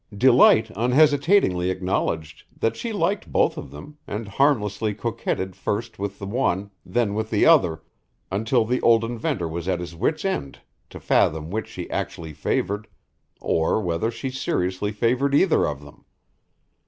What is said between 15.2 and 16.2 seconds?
either of them.